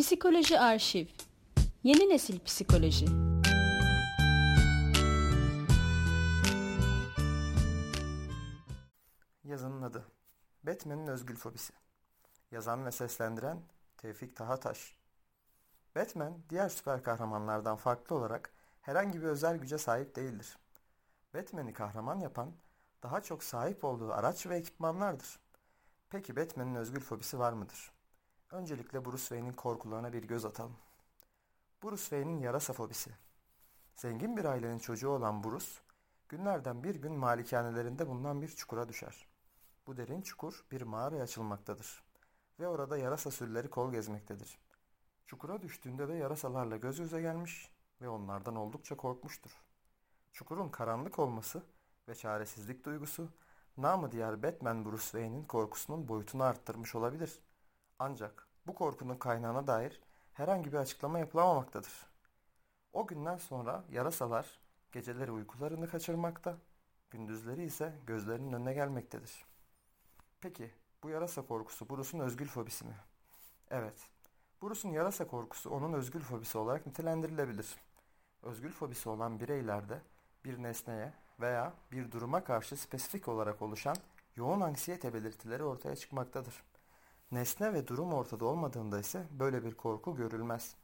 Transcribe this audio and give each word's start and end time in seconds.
Psikoloji 0.00 0.60
Arşiv 0.60 1.06
Yeni 1.82 2.08
Nesil 2.08 2.40
Psikoloji 2.40 3.06
Yazının 9.44 9.82
adı 9.82 10.06
Batman'in 10.62 11.06
özgül 11.06 11.36
fobisi 11.36 11.72
Yazan 12.50 12.86
ve 12.86 12.90
seslendiren 12.90 13.62
Tevfik 13.96 14.36
Tahataş 14.36 14.96
Batman 15.96 16.38
diğer 16.50 16.68
süper 16.68 17.02
kahramanlardan 17.02 17.76
farklı 17.76 18.16
olarak 18.16 18.52
herhangi 18.80 19.22
bir 19.22 19.26
özel 19.26 19.56
güce 19.56 19.78
sahip 19.78 20.16
değildir. 20.16 20.58
Batman'i 21.34 21.72
kahraman 21.72 22.20
yapan 22.20 22.52
daha 23.02 23.20
çok 23.20 23.44
sahip 23.44 23.84
olduğu 23.84 24.12
araç 24.12 24.46
ve 24.46 24.56
ekipmanlardır. 24.56 25.40
Peki 26.10 26.36
Batman'in 26.36 26.74
özgül 26.74 27.00
fobisi 27.00 27.38
var 27.38 27.52
mıdır? 27.52 27.99
Öncelikle 28.50 29.04
Bruce 29.04 29.18
Wayne'in 29.18 29.52
korkularına 29.52 30.12
bir 30.12 30.22
göz 30.22 30.44
atalım. 30.44 30.76
Bruce 31.82 32.02
Wayne'in 32.02 32.40
yarasa 32.40 32.72
fobisi. 32.72 33.10
Zengin 33.94 34.36
bir 34.36 34.44
ailenin 34.44 34.78
çocuğu 34.78 35.08
olan 35.08 35.44
Bruce, 35.44 35.66
günlerden 36.28 36.84
bir 36.84 36.94
gün 36.94 37.12
malikanelerinde 37.12 38.06
bulunan 38.06 38.42
bir 38.42 38.48
çukura 38.48 38.88
düşer. 38.88 39.26
Bu 39.86 39.96
derin 39.96 40.22
çukur 40.22 40.64
bir 40.70 40.82
mağaraya 40.82 41.22
açılmaktadır 41.22 42.02
ve 42.60 42.68
orada 42.68 42.98
yarasa 42.98 43.30
sürüleri 43.30 43.70
kol 43.70 43.92
gezmektedir. 43.92 44.58
Çukura 45.26 45.62
düştüğünde 45.62 46.08
de 46.08 46.14
yarasalarla 46.14 46.76
göz 46.76 46.98
göze 46.98 47.20
gelmiş 47.20 47.70
ve 48.00 48.08
onlardan 48.08 48.56
oldukça 48.56 48.96
korkmuştur. 48.96 49.50
Çukurun 50.32 50.68
karanlık 50.68 51.18
olması 51.18 51.62
ve 52.08 52.14
çaresizlik 52.14 52.84
duygusu 52.84 53.28
namı 53.76 54.12
diğer 54.12 54.42
Batman 54.42 54.84
Bruce 54.84 55.02
Wayne'in 55.02 55.44
korkusunun 55.44 56.08
boyutunu 56.08 56.42
arttırmış 56.42 56.94
olabilir. 56.94 57.40
Ancak 58.02 58.48
bu 58.66 58.74
korkunun 58.74 59.16
kaynağına 59.16 59.66
dair 59.66 60.00
herhangi 60.34 60.72
bir 60.72 60.76
açıklama 60.76 61.18
yapılamamaktadır. 61.18 61.92
O 62.92 63.06
günden 63.06 63.36
sonra 63.36 63.84
yarasalar 63.90 64.58
geceleri 64.92 65.30
uykularını 65.30 65.88
kaçırmakta, 65.88 66.56
gündüzleri 67.10 67.64
ise 67.64 67.98
gözlerinin 68.06 68.52
önüne 68.52 68.74
gelmektedir. 68.74 69.44
Peki 70.40 70.70
bu 71.02 71.08
yarasa 71.08 71.46
korkusu 71.46 71.88
Bruce'un 71.88 72.20
özgül 72.20 72.48
fobisi 72.48 72.84
mi? 72.84 72.96
Evet, 73.70 74.08
Bruce'un 74.62 74.92
yarasa 74.92 75.26
korkusu 75.26 75.70
onun 75.70 75.92
özgül 75.92 76.20
fobisi 76.20 76.58
olarak 76.58 76.86
nitelendirilebilir. 76.86 77.76
Özgül 78.42 78.72
fobisi 78.72 79.08
olan 79.08 79.40
bireylerde 79.40 80.02
bir 80.44 80.62
nesneye 80.62 81.12
veya 81.40 81.72
bir 81.92 82.12
duruma 82.12 82.44
karşı 82.44 82.76
spesifik 82.76 83.28
olarak 83.28 83.62
oluşan 83.62 83.96
yoğun 84.36 84.60
anksiyete 84.60 85.14
belirtileri 85.14 85.64
ortaya 85.64 85.96
çıkmaktadır. 85.96 86.69
Nesne 87.32 87.72
ve 87.72 87.86
durum 87.86 88.12
ortada 88.12 88.44
olmadığında 88.44 89.00
ise 89.00 89.26
böyle 89.30 89.64
bir 89.64 89.74
korku 89.74 90.16
görülmez. 90.16 90.74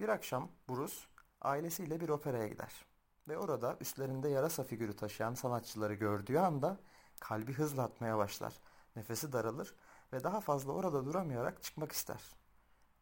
Bir 0.00 0.08
akşam 0.08 0.48
Bruce 0.68 0.94
ailesiyle 1.42 2.00
bir 2.00 2.08
operaya 2.08 2.48
gider 2.48 2.86
ve 3.28 3.38
orada 3.38 3.76
üstlerinde 3.80 4.28
yarasa 4.28 4.64
figürü 4.64 4.96
taşıyan 4.96 5.34
sanatçıları 5.34 5.94
gördüğü 5.94 6.38
anda 6.38 6.80
kalbi 7.20 7.52
hızla 7.52 7.82
atmaya 7.82 8.18
başlar, 8.18 8.60
nefesi 8.96 9.32
daralır 9.32 9.74
ve 10.12 10.24
daha 10.24 10.40
fazla 10.40 10.72
orada 10.72 11.04
duramayarak 11.04 11.62
çıkmak 11.62 11.92
ister. 11.92 12.36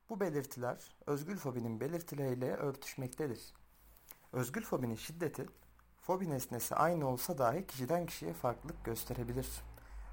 Bu 0.08 0.20
belirtiler 0.20 0.96
özgül 1.06 1.36
fobinin 1.36 1.80
belirtileriyle 1.80 2.56
örtüşmektedir. 2.56 3.54
Özgül 4.32 4.62
fobinin 4.62 4.96
şiddeti 4.96 5.46
fobi 6.00 6.30
nesnesi 6.30 6.74
aynı 6.74 7.08
olsa 7.08 7.38
dahi 7.38 7.66
kişiden 7.66 8.06
kişiye 8.06 8.32
farklılık 8.32 8.84
gösterebilir. 8.84 9.67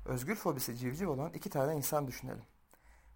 Özgür 0.05 0.35
fobisi 0.35 0.77
civciv 0.77 1.09
olan 1.09 1.33
iki 1.33 1.49
tane 1.49 1.75
insan 1.75 2.07
düşünelim. 2.07 2.43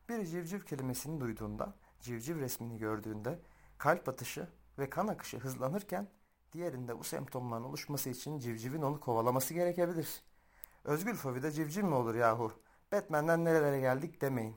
Biri 0.10 0.28
civciv 0.28 0.60
kelimesini 0.60 1.22
duyduğunda, 1.22 1.74
civciv 2.02 2.40
resmini 2.40 2.78
gördüğünde 2.78 3.40
kalp 3.78 4.10
atışı 4.10 4.48
ve 4.80 4.90
kan 4.90 5.08
akışı 5.08 5.38
hızlanırken 5.38 6.08
diğerinde 6.54 7.00
bu 7.00 7.04
semptomların 7.04 7.64
oluşması 7.64 8.10
için 8.10 8.40
civcivin 8.40 8.82
onu 8.82 9.00
kovalaması 9.00 9.54
gerekebilir. 9.54 10.24
Özgür 10.84 11.16
fobide 11.16 11.52
civciv 11.52 11.84
mi 11.84 11.96
olur 11.96 12.16
yahu? 12.16 12.52
Batman'den 12.92 13.46
nerelere 13.46 13.80
geldik 13.80 14.22
demeyin. 14.22 14.56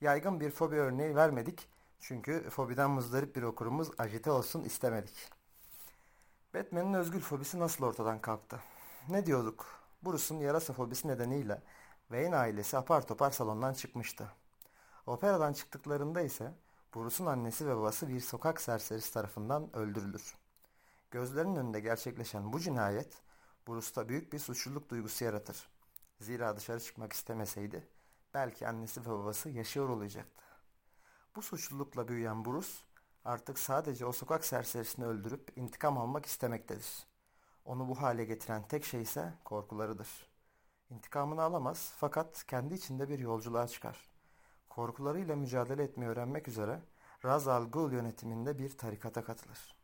Yaygın 0.00 0.40
bir 0.40 0.50
fobi 0.50 0.76
örneği 0.76 1.16
vermedik 1.16 1.68
çünkü 2.00 2.50
fobiden 2.50 2.90
muzdarip 2.90 3.36
bir 3.36 3.42
okurumuz 3.42 3.90
ajite 3.98 4.30
olsun 4.30 4.64
istemedik. 4.64 5.30
Batman'in 6.54 6.94
özgür 6.94 7.20
fobisi 7.20 7.58
nasıl 7.58 7.84
ortadan 7.84 8.20
kalktı? 8.20 8.60
Ne 9.08 9.26
diyorduk? 9.26 9.85
Bruce'un 10.06 10.40
yarasa 10.40 10.72
fobisi 10.72 11.08
nedeniyle 11.08 11.62
Wayne 12.08 12.36
ailesi 12.36 12.76
apar 12.76 13.06
topar 13.06 13.30
salondan 13.30 13.72
çıkmıştı. 13.74 14.32
Operadan 15.06 15.52
çıktıklarında 15.52 16.20
ise 16.20 16.52
Bruce'un 16.94 17.26
annesi 17.26 17.66
ve 17.66 17.76
babası 17.76 18.08
bir 18.08 18.20
sokak 18.20 18.60
serserisi 18.60 19.12
tarafından 19.12 19.76
öldürülür. 19.76 20.36
Gözlerinin 21.10 21.56
önünde 21.56 21.80
gerçekleşen 21.80 22.52
bu 22.52 22.60
cinayet 22.60 23.22
Bruce'ta 23.68 24.08
büyük 24.08 24.32
bir 24.32 24.38
suçluluk 24.38 24.88
duygusu 24.88 25.24
yaratır. 25.24 25.68
Zira 26.20 26.56
dışarı 26.56 26.80
çıkmak 26.80 27.12
istemeseydi 27.12 27.88
belki 28.34 28.68
annesi 28.68 29.00
ve 29.00 29.10
babası 29.10 29.50
yaşıyor 29.50 29.88
olacaktı. 29.88 30.44
Bu 31.36 31.42
suçlulukla 31.42 32.08
büyüyen 32.08 32.44
Bruce 32.44 32.68
artık 33.24 33.58
sadece 33.58 34.06
o 34.06 34.12
sokak 34.12 34.44
serserisini 34.44 35.06
öldürüp 35.06 35.58
intikam 35.58 35.98
almak 35.98 36.26
istemektedir. 36.26 37.06
Onu 37.66 37.88
bu 37.88 38.00
hale 38.02 38.24
getiren 38.24 38.68
tek 38.68 38.84
şey 38.84 39.02
ise 39.02 39.34
korkularıdır. 39.44 40.08
İntikamını 40.90 41.42
alamaz 41.42 41.92
fakat 41.96 42.46
kendi 42.46 42.74
içinde 42.74 43.08
bir 43.08 43.18
yolculuğa 43.18 43.68
çıkar. 43.68 44.10
Korkularıyla 44.68 45.36
mücadele 45.36 45.82
etmeyi 45.82 46.10
öğrenmek 46.10 46.48
üzere 46.48 46.80
Raz 47.24 47.48
Al 47.48 47.70
Ghul 47.70 47.92
yönetiminde 47.92 48.58
bir 48.58 48.78
tarikata 48.78 49.24
katılır. 49.24 49.76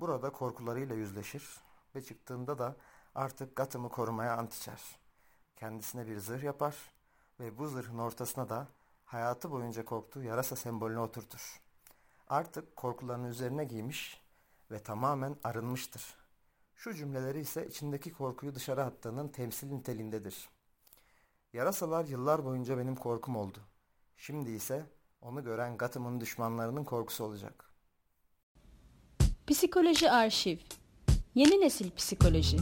Burada 0.00 0.30
korkularıyla 0.30 0.94
yüzleşir 0.94 1.60
ve 1.94 2.00
çıktığında 2.00 2.58
da 2.58 2.76
artık 3.14 3.56
Gotham'ı 3.56 3.88
korumaya 3.88 4.36
ant 4.36 4.54
içer. 4.54 4.98
Kendisine 5.56 6.06
bir 6.06 6.18
zırh 6.18 6.42
yapar 6.42 6.76
ve 7.40 7.58
bu 7.58 7.68
zırhın 7.68 7.98
ortasına 7.98 8.48
da 8.48 8.68
hayatı 9.04 9.50
boyunca 9.50 9.84
korktuğu 9.84 10.22
yarasa 10.22 10.56
sembolünü 10.56 10.98
oturtur. 10.98 11.60
Artık 12.28 12.76
korkularının 12.76 13.28
üzerine 13.28 13.64
giymiş 13.64 14.22
ve 14.70 14.82
tamamen 14.82 15.36
arınmıştır. 15.44 16.27
Şu 16.78 16.94
cümleleri 16.94 17.40
ise 17.40 17.66
içindeki 17.66 18.12
korkuyu 18.12 18.54
dışarı 18.54 18.84
attığının 18.84 19.28
temsil 19.28 19.68
niteliğindedir. 19.68 20.48
Yarasalar 21.52 22.04
yıllar 22.04 22.44
boyunca 22.44 22.78
benim 22.78 22.96
korkum 22.96 23.36
oldu. 23.36 23.58
Şimdi 24.16 24.50
ise 24.50 24.86
onu 25.20 25.44
gören 25.44 25.78
Gotham'ın 25.78 26.20
düşmanlarının 26.20 26.84
korkusu 26.84 27.24
olacak. 27.24 27.72
Psikoloji 29.46 30.10
Arşiv 30.10 30.58
Yeni 31.34 31.60
Nesil 31.60 31.90
Psikoloji 31.90 32.56